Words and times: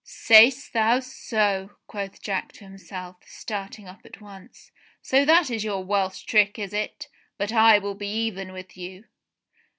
'* 0.01 0.03
"Say'st 0.03 0.73
thou 0.73 0.99
so!" 0.99 1.75
quoth 1.85 2.23
Jack 2.23 2.53
to 2.53 2.63
himself, 2.63 3.17
starting 3.27 3.87
up 3.87 3.99
at 4.03 4.19
once. 4.19 4.71
"So 5.03 5.25
that 5.25 5.51
is 5.51 5.63
your 5.63 5.85
Welsh 5.85 6.23
trick, 6.23 6.57
is 6.57 6.73
it.? 6.73 7.07
But 7.37 7.53
I 7.53 7.77
will 7.77 7.93
be 7.93 8.09
even 8.11 8.51
with 8.51 8.75
you." 8.75 9.03